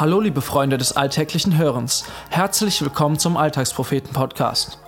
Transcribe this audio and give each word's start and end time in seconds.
Hallo 0.00 0.20
liebe 0.20 0.42
Freunde 0.42 0.78
des 0.78 0.92
alltäglichen 0.96 1.58
Hörens, 1.58 2.04
herzlich 2.30 2.80
willkommen 2.82 3.18
zum 3.18 3.36
Alltagspropheten 3.36 4.12
Podcast. 4.12 4.78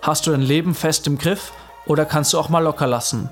Hast 0.00 0.26
du 0.26 0.30
dein 0.30 0.40
Leben 0.40 0.74
fest 0.74 1.06
im 1.06 1.18
Griff 1.18 1.52
oder 1.84 2.06
kannst 2.06 2.32
du 2.32 2.38
auch 2.38 2.48
mal 2.48 2.60
locker 2.60 2.86
lassen? 2.86 3.28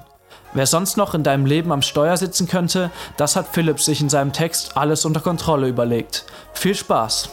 Wer 0.52 0.66
sonst 0.66 0.98
noch 0.98 1.14
in 1.14 1.22
deinem 1.22 1.46
Leben 1.46 1.72
am 1.72 1.80
Steuer 1.80 2.18
sitzen 2.18 2.46
könnte, 2.46 2.90
das 3.16 3.36
hat 3.36 3.46
Philipp 3.50 3.80
sich 3.80 4.02
in 4.02 4.10
seinem 4.10 4.34
Text 4.34 4.76
alles 4.76 5.06
unter 5.06 5.20
Kontrolle 5.20 5.66
überlegt. 5.66 6.26
Viel 6.52 6.74
Spaß! 6.74 7.30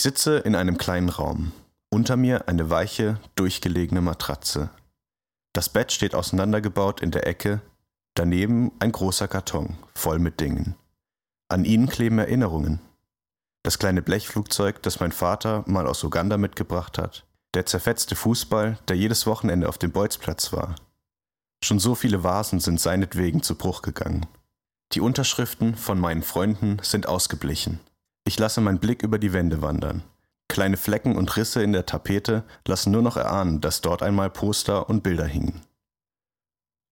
Ich 0.00 0.04
sitze 0.04 0.38
in 0.38 0.56
einem 0.56 0.78
kleinen 0.78 1.10
Raum. 1.10 1.52
Unter 1.90 2.16
mir 2.16 2.48
eine 2.48 2.70
weiche, 2.70 3.20
durchgelegene 3.34 4.00
Matratze. 4.00 4.70
Das 5.52 5.68
Bett 5.68 5.92
steht 5.92 6.14
auseinandergebaut 6.14 7.02
in 7.02 7.10
der 7.10 7.26
Ecke, 7.26 7.60
daneben 8.14 8.72
ein 8.78 8.92
großer 8.92 9.28
Karton, 9.28 9.76
voll 9.94 10.18
mit 10.18 10.40
Dingen. 10.40 10.74
An 11.50 11.66
ihnen 11.66 11.86
kleben 11.86 12.18
Erinnerungen. 12.18 12.80
Das 13.62 13.78
kleine 13.78 14.00
Blechflugzeug, 14.00 14.82
das 14.82 15.00
mein 15.00 15.12
Vater 15.12 15.64
mal 15.66 15.86
aus 15.86 16.02
Uganda 16.02 16.38
mitgebracht 16.38 16.96
hat, 16.96 17.26
der 17.52 17.66
zerfetzte 17.66 18.16
Fußball, 18.16 18.78
der 18.88 18.96
jedes 18.96 19.26
Wochenende 19.26 19.68
auf 19.68 19.76
dem 19.76 19.92
Bolzplatz 19.92 20.50
war. 20.50 20.76
Schon 21.62 21.78
so 21.78 21.94
viele 21.94 22.24
Vasen 22.24 22.60
sind 22.60 22.80
seinetwegen 22.80 23.42
zu 23.42 23.54
Bruch 23.54 23.82
gegangen. 23.82 24.24
Die 24.92 25.02
Unterschriften 25.02 25.74
von 25.74 26.00
meinen 26.00 26.22
Freunden 26.22 26.78
sind 26.80 27.06
ausgeblichen. 27.06 27.80
Ich 28.24 28.38
lasse 28.38 28.60
meinen 28.60 28.78
Blick 28.78 29.02
über 29.02 29.18
die 29.18 29.32
Wände 29.32 29.62
wandern. 29.62 30.02
Kleine 30.48 30.76
Flecken 30.76 31.16
und 31.16 31.36
Risse 31.36 31.62
in 31.62 31.72
der 31.72 31.86
Tapete 31.86 32.44
lassen 32.66 32.90
nur 32.90 33.02
noch 33.02 33.16
erahnen, 33.16 33.60
dass 33.60 33.80
dort 33.80 34.02
einmal 34.02 34.30
Poster 34.30 34.88
und 34.88 35.02
Bilder 35.02 35.26
hingen. 35.26 35.62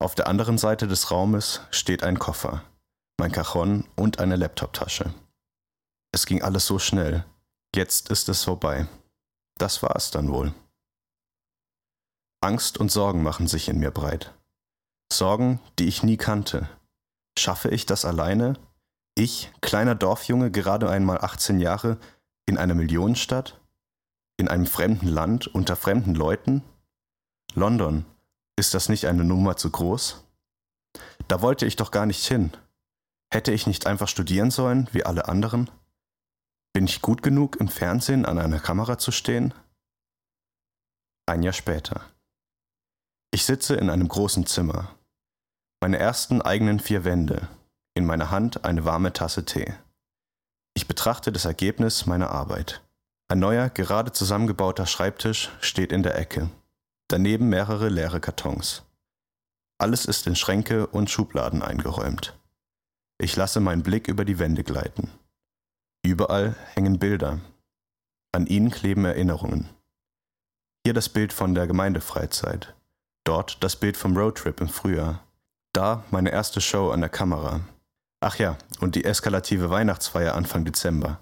Auf 0.01 0.15
der 0.15 0.29
anderen 0.29 0.59
Seite 0.59 0.87
des 0.87 1.11
Raumes 1.11 1.63
steht 1.71 2.05
ein 2.05 2.21
Koffer, 2.21 2.63
mein 3.19 3.33
Cajon 3.33 3.85
und 3.97 4.21
eine 4.21 4.37
Laptoptasche. 4.37 5.13
Es 6.13 6.25
ging 6.25 6.43
alles 6.43 6.67
so 6.67 6.79
schnell. 6.79 7.25
Jetzt 7.75 8.11
ist 8.11 8.29
es 8.29 8.45
vorbei. 8.45 8.87
Das 9.59 9.83
war 9.83 9.97
es 9.97 10.11
dann 10.13 10.31
wohl. 10.31 10.55
Angst 12.41 12.79
und 12.79 12.93
Sorgen 12.93 13.25
machen 13.25 13.49
sich 13.49 13.69
in 13.69 13.81
mir 13.81 13.91
breit. 13.91 14.33
Sorgen, 15.13 15.61
die 15.79 15.89
ich 15.89 16.05
nie 16.05 16.17
kannte. 16.17 16.69
Schaffe 17.37 17.71
ich 17.71 17.87
das 17.87 18.05
alleine 18.05 18.55
ich, 19.19 19.53
kleiner 19.61 19.95
Dorfjunge, 19.95 20.51
gerade 20.51 20.89
einmal 20.89 21.19
18 21.19 21.61
Jahre, 21.61 21.99
in 22.47 22.57
einer 22.57 22.75
Millionenstadt? 22.75 23.61
In 24.39 24.49
einem 24.49 24.67
fremden 24.67 25.09
Land, 25.09 25.49
unter 25.49 25.77
fremden 25.77 26.15
Leuten? 26.15 26.63
London, 27.55 28.05
ist 28.57 28.75
das 28.75 28.89
nicht 28.89 29.07
eine 29.07 29.25
Nummer 29.25 29.57
zu 29.57 29.71
groß? 29.71 30.25
Da 31.27 31.43
wollte 31.43 31.67
ich 31.67 31.77
doch 31.77 31.91
gar 31.91 32.07
nicht 32.07 32.25
hin. 32.25 32.53
Hätte 33.33 33.53
ich 33.53 33.67
nicht 33.67 33.87
einfach 33.87 34.09
studieren 34.09 34.51
sollen, 34.51 34.89
wie 34.93 35.05
alle 35.05 35.29
anderen? 35.29 35.71
Bin 36.73 36.85
ich 36.85 37.03
gut 37.03 37.23
genug, 37.23 37.57
im 37.57 37.69
Fernsehen 37.69 38.25
an 38.25 38.39
einer 38.39 38.61
Kamera 38.61 38.99
zu 38.99 39.11
stehen? 39.11 39.53
Ein 41.27 41.43
Jahr 41.43 41.53
später. 41.53 42.03
Ich 43.33 43.45
sitze 43.45 43.75
in 43.75 43.91
einem 43.91 44.09
großen 44.09 44.47
Zimmer. 44.47 44.95
Meine 45.81 45.99
ersten 45.99 46.41
eigenen 46.41 46.81
vier 46.81 47.05
Wände, 47.05 47.49
in 47.99 48.07
meiner 48.07 48.31
Hand 48.31 48.65
eine 48.65 48.85
warme 48.85 49.13
Tasse 49.13 49.45
Tee. 49.45 49.75
Ich 50.75 50.87
betrachte 50.87 51.33
das 51.33 51.45
Ergebnis 51.45 52.07
meiner 52.07 52.31
Arbeit. 52.31 52.81
Ein 53.27 53.41
neuer, 53.41 53.69
gerade 53.69 54.13
zusammengebauter 54.13 54.87
Schreibtisch 54.87 55.51
steht 55.61 55.91
in 55.91 56.05
der 56.05 56.17
Ecke. 56.17 56.49
Daneben 57.09 57.49
mehrere 57.49 57.89
leere 57.89 58.21
Kartons. 58.21 58.85
Alles 59.79 60.05
ist 60.05 60.27
in 60.29 60.37
Schränke 60.37 60.87
und 60.87 61.11
Schubladen 61.11 61.63
eingeräumt. 61.63 62.39
Ich 63.21 63.35
lasse 63.35 63.59
meinen 63.59 63.83
Blick 63.83 64.07
über 64.07 64.25
die 64.25 64.39
Wände 64.39 64.63
gleiten. 64.63 65.11
Überall 66.05 66.55
hängen 66.75 67.01
Bilder. 67.01 67.41
An 68.33 68.47
ihnen 68.47 68.71
kleben 68.71 69.05
Erinnerungen. 69.05 69.69
Hier 70.85 70.95
das 70.95 71.09
Bild 71.09 71.33
von 71.33 71.55
der 71.55 71.67
Gemeindefreizeit. 71.67 72.75
Dort 73.25 73.63
das 73.65 73.75
Bild 73.75 73.97
vom 73.97 74.17
Roadtrip 74.17 74.61
im 74.61 74.69
Frühjahr. 74.69 75.25
Da 75.73 76.05
meine 76.11 76.31
erste 76.31 76.61
Show 76.61 76.91
an 76.91 77.01
der 77.01 77.11
Kamera. 77.11 77.61
Ach 78.21 78.37
ja, 78.37 78.59
und 78.81 78.95
die 78.95 79.05
eskalative 79.05 79.71
Weihnachtsfeier 79.71 80.35
Anfang 80.35 80.65
Dezember. 80.65 81.21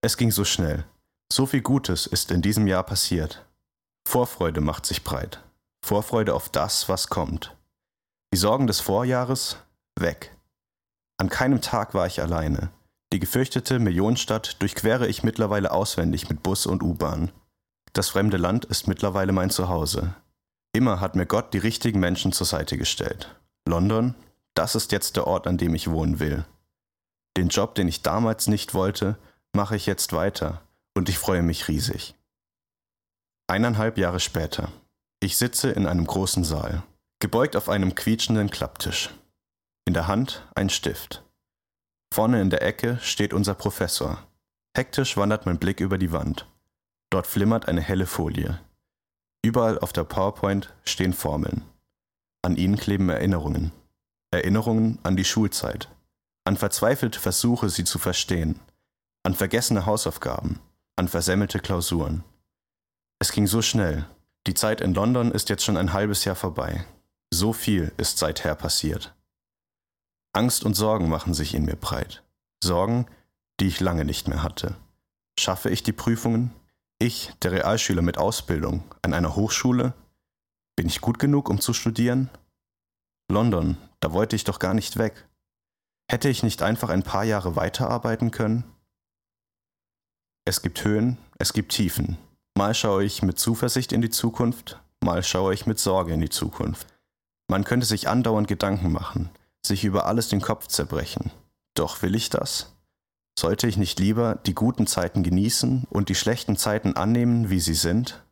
Es 0.00 0.16
ging 0.16 0.30
so 0.30 0.44
schnell. 0.44 0.84
So 1.30 1.44
viel 1.44 1.60
Gutes 1.60 2.06
ist 2.06 2.30
in 2.30 2.40
diesem 2.40 2.66
Jahr 2.66 2.82
passiert. 2.82 3.44
Vorfreude 4.06 4.62
macht 4.62 4.86
sich 4.86 5.04
breit. 5.04 5.42
Vorfreude 5.84 6.34
auf 6.34 6.48
das, 6.48 6.88
was 6.88 7.08
kommt. 7.08 7.54
Die 8.32 8.38
Sorgen 8.38 8.66
des 8.66 8.80
Vorjahres 8.80 9.58
weg. 9.98 10.34
An 11.18 11.28
keinem 11.28 11.60
Tag 11.60 11.94
war 11.94 12.06
ich 12.06 12.22
alleine. 12.22 12.70
Die 13.12 13.18
gefürchtete 13.18 13.78
Millionenstadt 13.78 14.60
durchquere 14.62 15.06
ich 15.06 15.22
mittlerweile 15.22 15.72
auswendig 15.72 16.28
mit 16.28 16.42
Bus 16.42 16.66
und 16.66 16.82
U-Bahn. 16.82 17.32
Das 17.92 18.10
fremde 18.10 18.36
Land 18.36 18.64
ist 18.66 18.86
mittlerweile 18.86 19.32
mein 19.32 19.50
Zuhause. 19.50 20.14
Immer 20.72 21.00
hat 21.00 21.16
mir 21.16 21.26
Gott 21.26 21.54
die 21.54 21.58
richtigen 21.58 22.00
Menschen 22.00 22.32
zur 22.32 22.46
Seite 22.46 22.78
gestellt. 22.78 23.34
London, 23.66 24.14
das 24.58 24.74
ist 24.74 24.90
jetzt 24.90 25.14
der 25.14 25.28
Ort, 25.28 25.46
an 25.46 25.56
dem 25.56 25.72
ich 25.76 25.88
wohnen 25.88 26.18
will. 26.18 26.44
Den 27.36 27.48
Job, 27.48 27.76
den 27.76 27.86
ich 27.86 28.02
damals 28.02 28.48
nicht 28.48 28.74
wollte, 28.74 29.16
mache 29.52 29.76
ich 29.76 29.86
jetzt 29.86 30.12
weiter 30.12 30.62
und 30.94 31.08
ich 31.08 31.16
freue 31.16 31.42
mich 31.42 31.68
riesig. 31.68 32.16
Eineinhalb 33.46 33.98
Jahre 33.98 34.18
später. 34.18 34.72
Ich 35.20 35.36
sitze 35.36 35.70
in 35.70 35.86
einem 35.86 36.04
großen 36.04 36.42
Saal, 36.42 36.82
gebeugt 37.20 37.54
auf 37.54 37.68
einem 37.68 37.94
quietschenden 37.94 38.50
Klapptisch. 38.50 39.10
In 39.84 39.94
der 39.94 40.08
Hand 40.08 40.44
ein 40.56 40.70
Stift. 40.70 41.22
Vorne 42.12 42.40
in 42.40 42.50
der 42.50 42.62
Ecke 42.62 42.98
steht 43.00 43.32
unser 43.32 43.54
Professor. 43.54 44.26
Hektisch 44.76 45.16
wandert 45.16 45.46
mein 45.46 45.58
Blick 45.58 45.78
über 45.78 45.98
die 45.98 46.10
Wand. 46.10 46.48
Dort 47.10 47.28
flimmert 47.28 47.68
eine 47.68 47.80
helle 47.80 48.06
Folie. 48.06 48.58
Überall 49.44 49.78
auf 49.78 49.92
der 49.92 50.02
PowerPoint 50.02 50.74
stehen 50.84 51.12
Formeln. 51.12 51.62
An 52.42 52.56
ihnen 52.56 52.76
kleben 52.76 53.08
Erinnerungen. 53.08 53.70
Erinnerungen 54.30 54.98
an 55.02 55.16
die 55.16 55.24
Schulzeit, 55.24 55.88
an 56.44 56.56
verzweifelte 56.56 57.18
Versuche, 57.18 57.70
sie 57.70 57.84
zu 57.84 57.98
verstehen, 57.98 58.60
an 59.22 59.34
vergessene 59.34 59.86
Hausaufgaben, 59.86 60.60
an 60.96 61.08
versemmelte 61.08 61.60
Klausuren. 61.60 62.24
Es 63.18 63.32
ging 63.32 63.46
so 63.46 63.62
schnell. 63.62 64.06
Die 64.46 64.54
Zeit 64.54 64.80
in 64.80 64.94
London 64.94 65.32
ist 65.32 65.48
jetzt 65.48 65.64
schon 65.64 65.76
ein 65.76 65.92
halbes 65.92 66.24
Jahr 66.24 66.36
vorbei. 66.36 66.84
So 67.32 67.52
viel 67.52 67.92
ist 67.96 68.18
seither 68.18 68.54
passiert. 68.54 69.14
Angst 70.32 70.64
und 70.64 70.74
Sorgen 70.74 71.08
machen 71.08 71.34
sich 71.34 71.54
in 71.54 71.64
mir 71.64 71.76
breit. 71.76 72.22
Sorgen, 72.62 73.06
die 73.60 73.66
ich 73.66 73.80
lange 73.80 74.04
nicht 74.04 74.28
mehr 74.28 74.42
hatte. 74.42 74.76
Schaffe 75.38 75.70
ich 75.70 75.82
die 75.82 75.92
Prüfungen? 75.92 76.52
Ich, 76.98 77.32
der 77.42 77.52
Realschüler 77.52 78.02
mit 78.02 78.18
Ausbildung, 78.18 78.82
an 79.02 79.14
einer 79.14 79.36
Hochschule? 79.36 79.94
Bin 80.76 80.86
ich 80.86 81.00
gut 81.00 81.18
genug, 81.18 81.48
um 81.48 81.60
zu 81.60 81.72
studieren? 81.72 82.30
London, 83.30 83.76
da 84.00 84.12
wollte 84.12 84.36
ich 84.36 84.44
doch 84.44 84.58
gar 84.58 84.74
nicht 84.74 84.96
weg. 84.96 85.28
Hätte 86.10 86.28
ich 86.28 86.42
nicht 86.42 86.62
einfach 86.62 86.88
ein 86.88 87.02
paar 87.02 87.24
Jahre 87.24 87.56
weiterarbeiten 87.56 88.30
können? 88.30 88.64
Es 90.46 90.62
gibt 90.62 90.82
Höhen, 90.84 91.18
es 91.38 91.52
gibt 91.52 91.72
Tiefen. 91.72 92.16
Mal 92.56 92.74
schaue 92.74 93.04
ich 93.04 93.22
mit 93.22 93.38
Zuversicht 93.38 93.92
in 93.92 94.00
die 94.00 94.10
Zukunft, 94.10 94.80
mal 95.04 95.22
schaue 95.22 95.52
ich 95.54 95.66
mit 95.66 95.78
Sorge 95.78 96.14
in 96.14 96.20
die 96.20 96.30
Zukunft. 96.30 96.86
Man 97.50 97.64
könnte 97.64 97.86
sich 97.86 98.08
andauernd 98.08 98.48
Gedanken 98.48 98.90
machen, 98.90 99.30
sich 99.64 99.84
über 99.84 100.06
alles 100.06 100.28
den 100.28 100.40
Kopf 100.40 100.66
zerbrechen. 100.66 101.30
Doch 101.74 102.02
will 102.02 102.14
ich 102.14 102.30
das? 102.30 102.74
Sollte 103.38 103.68
ich 103.68 103.76
nicht 103.76 104.00
lieber 104.00 104.34
die 104.34 104.54
guten 104.54 104.86
Zeiten 104.86 105.22
genießen 105.22 105.84
und 105.90 106.08
die 106.08 106.14
schlechten 106.14 106.56
Zeiten 106.56 106.96
annehmen, 106.96 107.50
wie 107.50 107.60
sie 107.60 107.74
sind? 107.74 108.22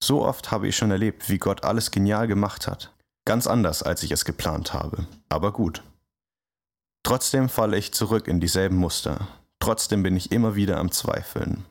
So 0.00 0.24
oft 0.24 0.50
habe 0.50 0.68
ich 0.68 0.76
schon 0.76 0.90
erlebt, 0.90 1.28
wie 1.28 1.38
Gott 1.38 1.64
alles 1.64 1.90
genial 1.90 2.28
gemacht 2.28 2.68
hat, 2.68 2.94
Ganz 3.26 3.48
anders, 3.48 3.82
als 3.82 4.04
ich 4.04 4.12
es 4.12 4.24
geplant 4.24 4.72
habe. 4.72 5.06
Aber 5.28 5.52
gut. 5.52 5.82
Trotzdem 7.02 7.48
falle 7.48 7.76
ich 7.76 7.92
zurück 7.92 8.28
in 8.28 8.40
dieselben 8.40 8.76
Muster. 8.76 9.26
Trotzdem 9.58 10.02
bin 10.02 10.16
ich 10.16 10.30
immer 10.30 10.54
wieder 10.54 10.78
am 10.78 10.92
Zweifeln. 10.92 11.64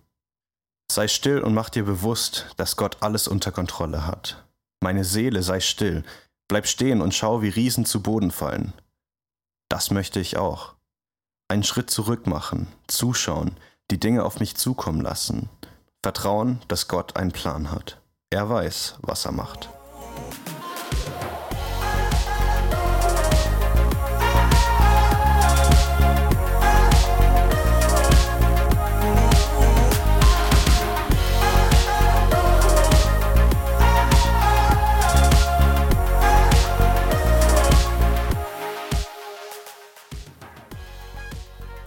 Sei 0.91 1.07
still 1.07 1.39
und 1.39 1.53
mach 1.53 1.69
dir 1.69 1.85
bewusst, 1.85 2.47
dass 2.57 2.75
Gott 2.75 2.97
alles 3.01 3.27
unter 3.27 3.51
Kontrolle 3.51 4.05
hat. 4.05 4.45
Meine 4.81 5.05
Seele 5.05 5.41
sei 5.43 5.61
still, 5.61 6.03
bleib 6.47 6.67
stehen 6.67 7.01
und 7.01 7.15
schau, 7.15 7.41
wie 7.41 7.49
Riesen 7.49 7.85
zu 7.85 8.03
Boden 8.03 8.31
fallen. 8.31 8.73
Das 9.69 9.91
möchte 9.91 10.19
ich 10.19 10.37
auch. 10.37 10.75
Einen 11.47 11.63
Schritt 11.63 11.89
zurück 11.89 12.27
machen, 12.27 12.67
zuschauen, 12.87 13.57
die 13.91 13.99
Dinge 13.99 14.25
auf 14.25 14.39
mich 14.39 14.55
zukommen 14.55 15.01
lassen, 15.01 15.49
vertrauen, 16.03 16.61
dass 16.67 16.87
Gott 16.87 17.15
einen 17.15 17.31
Plan 17.31 17.71
hat. 17.71 18.01
Er 18.29 18.49
weiß, 18.49 18.95
was 19.01 19.25
er 19.25 19.31
macht. 19.31 19.69